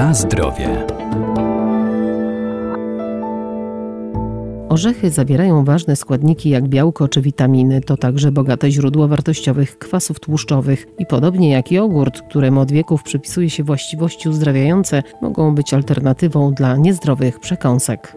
Na 0.00 0.14
zdrowie. 0.14 0.86
Orzechy 4.68 5.10
zawierają 5.10 5.64
ważne 5.64 5.96
składniki 5.96 6.50
jak 6.50 6.68
białko 6.68 7.08
czy 7.08 7.20
witaminy. 7.20 7.80
To 7.80 7.96
także 7.96 8.32
bogate 8.32 8.70
źródło 8.70 9.08
wartościowych 9.08 9.78
kwasów 9.78 10.20
tłuszczowych. 10.20 10.86
I 10.98 11.06
podobnie 11.06 11.50
jak 11.50 11.72
jogurt, 11.72 12.22
któremu 12.22 12.60
od 12.60 12.72
wieków 12.72 13.02
przypisuje 13.02 13.50
się 13.50 13.64
właściwości 13.64 14.28
uzdrawiające, 14.28 15.02
mogą 15.22 15.54
być 15.54 15.74
alternatywą 15.74 16.54
dla 16.54 16.76
niezdrowych 16.76 17.40
przekąsek. 17.40 18.16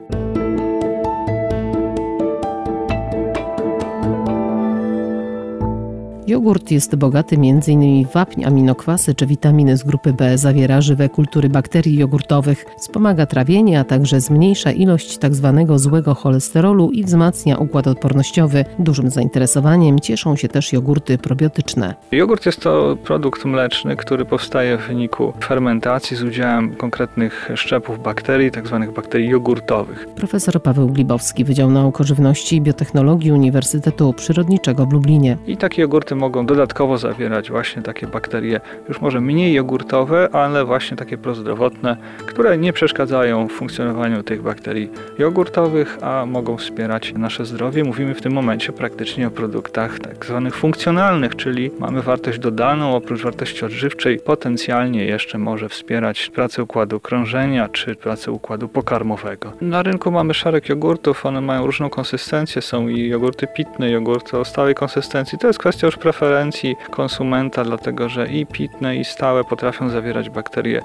Jogurt 6.28 6.72
jest 6.72 6.96
bogaty 6.96 7.36
m.in. 7.36 8.06
w 8.06 8.14
wapń, 8.14 8.46
aminokwasy 8.46 9.16
czy 9.16 9.26
witaminy 9.26 9.78
z 9.78 9.84
grupy 9.84 10.14
B, 10.14 10.38
zawiera 10.38 10.82
żywe 10.82 11.10
kultury 11.10 11.50
bakterii 11.50 11.98
jogurtowych, 11.98 12.66
wspomaga 12.78 13.26
trawienie, 13.26 13.80
a 13.80 13.84
także 13.84 14.22
zmniejsza 14.22 14.72
ilość 14.72 15.18
tzw. 15.18 15.66
Tak 15.68 15.80
złego 15.80 16.14
cholesterolu 16.14 16.92
i 16.92 17.04
wzmacnia 17.04 17.58
układ 17.58 17.88
odpornościowy. 17.88 18.66
Dużym 18.80 19.10
zainteresowaniem 19.10 20.00
cieszą 20.00 20.36
się 20.36 20.48
też 20.48 20.74
jogurty 20.74 21.18
probiotyczne. 21.18 21.96
Jogurt 22.12 22.46
jest 22.46 22.62
to 22.62 22.98
produkt 23.04 23.46
mleczny, 23.46 23.96
który 23.96 24.26
powstaje 24.26 24.78
w 24.78 24.88
wyniku 24.88 25.34
fermentacji 25.44 26.18
z 26.18 26.24
udziałem 26.24 26.76
konkretnych 26.76 27.50
szczepów 27.56 28.04
bakterii, 28.04 28.52
tzw. 28.52 28.78
Tak 28.80 28.92
bakterii 28.96 29.30
jogurtowych. 29.30 30.08
Profesor 30.16 30.62
Paweł 30.62 30.88
Glibowski, 30.88 31.44
Wydział 31.44 31.72
Nauk 31.72 32.02
o 32.02 32.04
Żywności 32.04 32.56
i 32.56 32.62
Biotechnologii 32.62 33.32
Uniwersytetu 33.32 34.14
Przyrodniczego 34.14 34.86
w 34.86 34.94
Lublinie. 34.94 35.38
I 35.48 35.58
takie 35.58 35.82
jogurty 35.82 36.13
mogą 36.16 36.46
dodatkowo 36.46 36.98
zawierać 36.98 37.52
właśnie 37.52 37.82
takie 37.82 38.08
bakterie, 38.08 38.60
już 38.90 39.02
może 39.02 39.22
mniej 39.22 39.54
jogurtowe, 39.54 40.30
ale 40.32 40.66
właśnie 40.66 40.98
takie 40.98 41.18
prozdrowotne, 41.18 41.98
które 42.26 42.58
nie 42.58 42.74
przeszkadzają 42.74 43.48
w 43.48 43.52
funkcjonowaniu 43.52 44.24
tych 44.24 44.42
bakterii 44.42 44.90
jogurtowych, 45.20 45.98
a 46.02 46.26
mogą 46.26 46.58
wspierać 46.58 47.14
nasze 47.14 47.46
zdrowie. 47.46 47.84
Mówimy 47.84 48.16
w 48.16 48.22
tym 48.22 48.34
momencie 48.34 48.74
praktycznie 48.74 49.28
o 49.28 49.32
produktach 49.32 50.00
tak 50.00 50.26
zwanych 50.26 50.56
funkcjonalnych, 50.56 51.36
czyli 51.36 51.72
mamy 51.80 52.02
wartość 52.02 52.40
dodaną, 52.40 52.96
oprócz 52.96 53.22
wartości 53.22 53.66
odżywczej, 53.66 54.20
potencjalnie 54.20 55.06
jeszcze 55.06 55.38
może 55.38 55.70
wspierać 55.70 56.30
pracę 56.30 56.64
układu 56.64 57.00
krążenia 57.00 57.70
czy 57.70 57.96
pracę 57.96 58.32
układu 58.32 58.68
pokarmowego. 58.68 59.54
Na 59.62 59.84
rynku 59.84 60.12
mamy 60.12 60.34
szereg 60.34 60.70
jogurtów, 60.70 61.26
one 61.26 61.42
mają 61.42 61.66
różną 61.66 61.90
konsystencję, 61.90 62.62
są 62.62 62.88
i 62.88 63.08
jogurty 63.08 63.48
pitne, 63.48 63.92
jogurty 63.92 64.38
o 64.38 64.46
stałej 64.46 64.76
konsystencji. 64.76 65.38
To 65.38 65.48
jest 65.48 65.60
kwestia 65.60 65.88
już 65.88 65.98
preferencji 66.04 66.76
konsumenta, 66.90 67.64
dlatego 67.64 68.10
że 68.10 68.28
i 68.28 68.46
pitne, 68.46 68.96
i 68.96 69.06
stałe 69.06 69.44
potrafią 69.44 69.90
zawierać 69.90 70.30
bakterie 70.30 70.82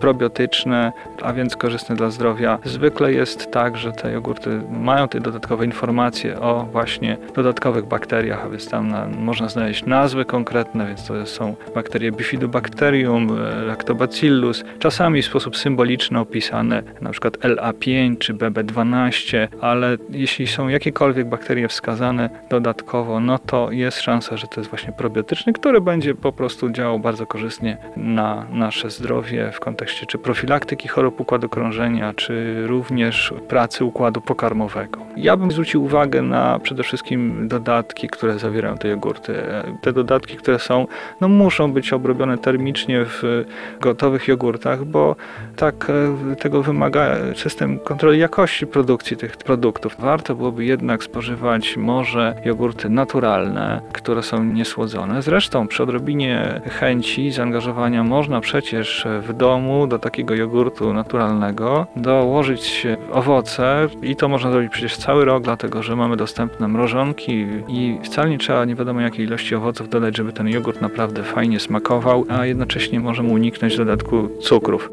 probiotyczne, 0.00 0.92
a 1.22 1.32
więc 1.32 1.56
korzystne 1.56 1.96
dla 1.96 2.10
zdrowia. 2.10 2.58
Zwykle 2.64 3.12
jest 3.12 3.50
tak, 3.50 3.76
że 3.76 3.92
te 3.92 4.12
jogurty 4.12 4.60
mają 4.70 5.08
te 5.08 5.20
dodatkowe 5.20 5.64
informacje 5.64 6.40
o 6.40 6.66
właśnie 6.72 7.16
dodatkowych 7.34 7.86
bakteriach, 7.86 8.44
a 8.44 8.48
więc 8.48 8.68
tam 8.70 8.88
na, 8.88 9.06
można 9.06 9.48
znaleźć 9.48 9.84
nazwy 9.84 10.24
konkretne, 10.24 10.86
więc 10.86 11.06
to 11.06 11.26
są 11.26 11.54
bakterie 11.74 12.12
Bifidobacterium, 12.12 13.38
Lactobacillus, 13.66 14.64
czasami 14.78 15.22
w 15.22 15.26
sposób 15.26 15.56
symboliczny 15.56 16.18
opisane, 16.18 16.82
przykład 17.16 17.38
LA5 17.38 18.18
czy 18.18 18.34
BB12, 18.34 19.48
ale 19.60 19.96
jeśli 20.10 20.46
są 20.46 20.68
jakiekolwiek 20.68 21.28
bakterie 21.28 21.68
wskazane 21.68 22.30
dodatkowo, 22.50 23.20
no 23.20 23.38
to 23.38 23.70
jest 23.70 24.00
szansa, 24.00 24.36
że 24.36 24.46
to 24.56 24.60
jest 24.60 24.70
właśnie 24.70 24.92
probiotyczny, 24.92 25.52
który 25.52 25.80
będzie 25.80 26.14
po 26.14 26.32
prostu 26.32 26.70
działał 26.70 26.98
bardzo 26.98 27.26
korzystnie 27.26 27.76
na 27.96 28.46
nasze 28.50 28.90
zdrowie 28.90 29.52
w 29.52 29.60
kontekście 29.60 30.06
czy 30.06 30.18
profilaktyki 30.18 30.88
chorób 30.88 31.20
układu 31.20 31.48
krążenia, 31.48 32.14
czy 32.14 32.62
również 32.66 33.34
pracy 33.48 33.84
układu 33.84 34.20
pokarmowego. 34.20 35.06
Ja 35.16 35.36
bym 35.36 35.50
zwrócił 35.50 35.84
uwagę 35.84 36.22
na 36.22 36.58
przede 36.58 36.82
wszystkim 36.82 37.48
dodatki, 37.48 38.08
które 38.08 38.38
zawierają 38.38 38.78
te 38.78 38.88
jogurty. 38.88 39.34
Te 39.82 39.92
dodatki, 39.92 40.36
które 40.36 40.58
są, 40.58 40.86
no 41.20 41.28
muszą 41.28 41.72
być 41.72 41.92
obrobione 41.92 42.38
termicznie 42.38 43.04
w 43.04 43.44
gotowych 43.80 44.28
jogurtach, 44.28 44.84
bo 44.84 45.16
tak 45.56 45.90
e, 46.32 46.36
tego 46.36 46.62
wymaga 46.62 47.16
system 47.34 47.78
kontroli 47.78 48.18
jakości 48.18 48.66
produkcji 48.66 49.16
tych 49.16 49.36
produktów. 49.36 49.96
Warto 49.98 50.34
byłoby 50.34 50.64
jednak 50.64 51.04
spożywać 51.04 51.76
może 51.76 52.34
jogurty 52.44 52.88
naturalne, 52.88 53.80
które 53.92 54.22
są 54.22 54.45
niesłodzone. 54.54 55.22
Zresztą 55.22 55.68
przy 55.68 55.82
odrobinie 55.82 56.60
chęci, 56.70 57.32
zaangażowania 57.32 58.04
można 58.04 58.40
przecież 58.40 59.06
w 59.22 59.32
domu 59.32 59.86
do 59.86 59.98
takiego 59.98 60.34
jogurtu 60.34 60.92
naturalnego 60.92 61.86
dołożyć 61.96 62.86
owoce 63.12 63.88
i 64.02 64.16
to 64.16 64.28
można 64.28 64.50
zrobić 64.50 64.72
przecież 64.72 64.96
cały 64.96 65.24
rok, 65.24 65.42
dlatego 65.42 65.82
że 65.82 65.96
mamy 65.96 66.16
dostępne 66.16 66.68
mrożonki 66.68 67.46
i 67.68 67.98
wcale 68.02 68.30
nie 68.30 68.38
trzeba 68.38 68.64
nie 68.64 68.74
wiadomo 68.74 69.00
jakiej 69.00 69.26
ilości 69.26 69.54
owoców 69.54 69.88
dodać, 69.88 70.16
żeby 70.16 70.32
ten 70.32 70.48
jogurt 70.48 70.80
naprawdę 70.80 71.22
fajnie 71.22 71.60
smakował, 71.60 72.24
a 72.28 72.46
jednocześnie 72.46 73.00
możemy 73.00 73.28
uniknąć 73.32 73.76
dodatku 73.76 74.28
cukrów. 74.40 74.90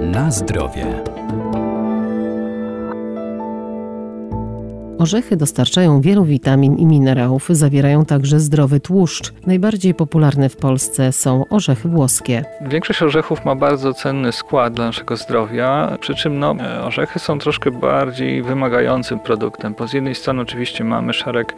Na 0.00 0.30
zdrowie. 0.30 1.02
Orzechy 4.98 5.36
dostarczają 5.36 6.00
wielu 6.00 6.24
witamin 6.24 6.76
i 6.76 6.86
minerałów, 6.86 7.48
zawierają 7.50 8.04
także 8.04 8.40
zdrowy 8.40 8.80
tłuszcz. 8.80 9.32
Najbardziej 9.46 9.94
popularne 9.94 10.48
w 10.48 10.56
Polsce 10.56 11.12
są 11.12 11.44
orzechy 11.50 11.88
włoskie. 11.88 12.44
Większość 12.60 13.02
orzechów 13.02 13.44
ma 13.44 13.54
bardzo 13.54 13.94
cenny 13.94 14.32
skład 14.32 14.74
dla 14.74 14.84
naszego 14.86 15.16
zdrowia, 15.16 15.98
przy 16.00 16.14
czym 16.14 16.38
no, 16.38 16.56
orzechy 16.84 17.18
są 17.18 17.38
troszkę 17.38 17.70
bardziej 17.70 18.42
wymagającym 18.42 19.20
produktem. 19.20 19.74
Po 19.74 19.88
z 19.88 19.92
jednej 19.92 20.14
strony 20.14 20.42
oczywiście 20.42 20.84
mamy 20.84 21.12
szereg 21.12 21.54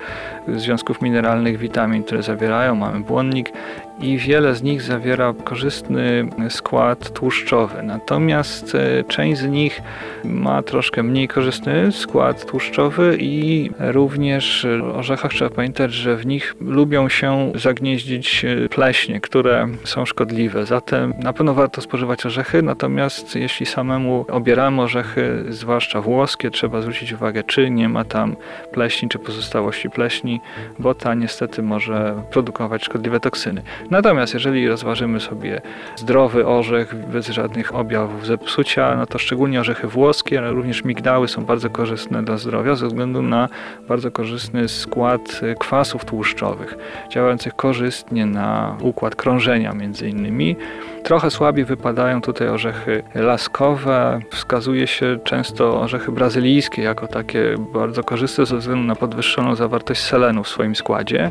związków 0.56 1.02
mineralnych, 1.02 1.58
witamin, 1.58 2.02
które 2.02 2.22
zawierają, 2.22 2.74
mamy 2.74 3.00
błonnik 3.00 3.52
i 4.00 4.18
wiele 4.18 4.54
z 4.54 4.62
nich 4.62 4.82
zawiera 4.82 5.34
korzystny 5.44 6.28
skład 6.48 7.10
tłuszczowy. 7.12 7.82
Natomiast 7.82 8.74
e, 8.74 9.04
część 9.04 9.40
z 9.40 9.46
nich 9.46 9.82
ma 10.24 10.62
troszkę 10.62 11.02
mniej 11.02 11.28
korzystny 11.28 11.92
skład 11.92 12.46
tłuszczowy 12.46 13.16
i 13.26 13.70
również 13.78 14.66
w 14.82 14.96
orzechach 14.96 15.32
trzeba 15.32 15.50
pamiętać, 15.50 15.92
że 15.92 16.16
w 16.16 16.26
nich 16.26 16.54
lubią 16.60 17.08
się 17.08 17.52
zagnieździć 17.54 18.44
e, 18.44 18.68
pleśnie, 18.68 19.20
które 19.20 19.68
są 19.84 20.06
szkodliwe. 20.06 20.66
Zatem 20.66 21.14
na 21.22 21.32
pewno 21.32 21.54
warto 21.54 21.80
spożywać 21.80 22.26
orzechy, 22.26 22.62
natomiast 22.62 23.36
jeśli 23.36 23.66
samemu 23.66 24.24
obieramy 24.28 24.82
orzechy, 24.82 25.44
zwłaszcza 25.48 26.00
włoskie, 26.00 26.50
trzeba 26.50 26.80
zwrócić 26.80 27.12
uwagę, 27.12 27.42
czy 27.42 27.70
nie 27.70 27.88
ma 27.88 28.04
tam 28.04 28.36
pleśni, 28.72 29.08
czy 29.08 29.18
pozostałości 29.18 29.90
pleśni, 29.90 30.40
bo 30.78 30.94
ta 30.94 31.14
niestety 31.14 31.62
może 31.62 32.22
produkować 32.30 32.84
szkodliwe 32.84 33.20
toksyny. 33.20 33.62
Natomiast 33.90 34.34
jeżeli 34.34 34.68
rozważymy 34.68 35.20
sobie 35.20 35.60
zdrowy 35.96 36.46
orzech 36.46 36.94
bez 36.94 37.28
żadnych 37.28 37.74
objawów 37.74 38.26
zepsucia, 38.26 38.96
no 38.96 39.06
to 39.06 39.18
szczególnie 39.18 39.60
orzechy 39.60 39.88
włoskie, 39.88 40.38
ale 40.38 40.52
również 40.52 40.84
migdały 40.84 41.28
są 41.28 41.44
bardzo 41.44 41.70
korzystne 41.70 42.22
dla 42.22 42.36
zdrowia 42.36 42.74
ze 42.74 42.86
względu 42.86 43.15
na 43.22 43.48
bardzo 43.88 44.10
korzystny 44.10 44.68
skład 44.68 45.40
kwasów 45.58 46.04
tłuszczowych, 46.04 46.78
działających 47.10 47.56
korzystnie 47.56 48.26
na 48.26 48.76
układ 48.80 49.16
krążenia 49.16 49.72
między 49.72 50.08
innymi. 50.08 50.56
Trochę 51.02 51.30
słabiej 51.30 51.64
wypadają 51.64 52.20
tutaj 52.20 52.48
orzechy 52.48 53.02
laskowe. 53.14 54.20
Wskazuje 54.30 54.86
się 54.86 55.18
często 55.24 55.80
orzechy 55.80 56.12
brazylijskie 56.12 56.82
jako 56.82 57.06
takie 57.06 57.54
bardzo 57.72 58.04
korzystne 58.04 58.46
ze 58.46 58.56
względu 58.56 58.84
na 58.84 58.96
podwyższoną 58.96 59.54
zawartość 59.54 60.00
selenu 60.02 60.44
w 60.44 60.48
swoim 60.48 60.76
składzie. 60.76 61.30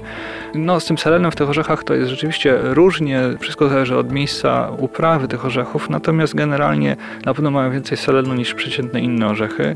No, 0.53 0.79
z 0.79 0.85
tym 0.85 0.97
selenem 0.97 1.31
w 1.31 1.35
tych 1.35 1.49
orzechach 1.49 1.83
to 1.83 1.93
jest 1.93 2.09
rzeczywiście 2.09 2.57
różnie. 2.61 3.21
Wszystko 3.39 3.69
zależy 3.69 3.97
od 3.97 4.11
miejsca 4.11 4.69
uprawy 4.77 5.27
tych 5.27 5.45
orzechów, 5.45 5.89
natomiast 5.89 6.35
generalnie 6.35 6.95
na 7.25 7.33
pewno 7.33 7.51
mają 7.51 7.71
więcej 7.71 7.97
selenu 7.97 8.33
niż 8.33 8.53
przeciętne 8.53 9.01
inne 9.01 9.27
orzechy. 9.27 9.75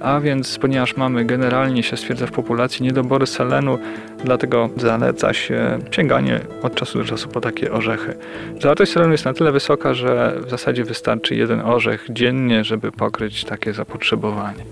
A 0.00 0.20
więc, 0.20 0.58
ponieważ 0.58 0.96
mamy 0.96 1.24
generalnie 1.46 1.82
się 1.82 1.96
stwierdza 1.96 2.26
w 2.26 2.30
populacji 2.30 2.82
niedobory 2.82 3.26
selenu, 3.26 3.78
dlatego 4.24 4.70
zaleca 4.76 5.34
się 5.34 5.78
sięganie 5.90 6.40
od 6.62 6.74
czasu 6.74 6.98
do 6.98 7.04
czasu 7.04 7.28
po 7.28 7.40
takie 7.40 7.72
orzechy. 7.72 8.16
Zawartość 8.60 8.92
selenu 8.92 9.12
jest 9.12 9.24
na 9.24 9.34
tyle 9.34 9.52
wysoka, 9.52 9.94
że 9.94 10.34
w 10.46 10.50
zasadzie 10.50 10.84
wystarczy 10.84 11.34
jeden 11.34 11.60
orzech 11.60 12.06
dziennie, 12.10 12.64
żeby 12.64 12.92
pokryć 12.92 13.44
takie 13.44 13.72
zapotrzebowanie. 13.72 14.64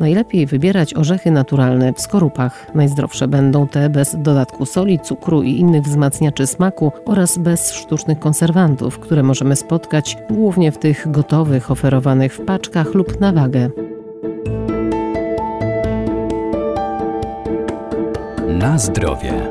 Najlepiej 0.00 0.46
wybierać 0.46 0.94
orzechy 0.94 1.30
naturalne 1.30 1.92
w 1.92 2.00
skorupach. 2.00 2.74
Najzdrowsze 2.74 3.28
będą 3.28 3.68
te 3.68 3.90
bez 3.90 4.16
dodatku 4.18 4.66
soli, 4.66 5.00
cukru 5.00 5.42
i 5.42 5.50
innych 5.50 5.82
wzmacniaczy 5.82 6.46
smaku 6.46 6.92
oraz 7.04 7.38
bez 7.38 7.72
sztucznych 7.72 8.18
konserwantów, 8.18 8.98
które 8.98 9.22
możemy 9.22 9.56
spotkać 9.56 10.16
głównie 10.30 10.72
w 10.72 10.78
tych 10.78 11.10
gotowych, 11.10 11.70
oferowanych 11.70 12.34
w 12.34 12.44
paczkach 12.44 12.94
lub 12.94 13.20
na 13.20 13.32
wagę. 13.32 13.70
Na 18.48 18.78
zdrowie. 18.78 19.50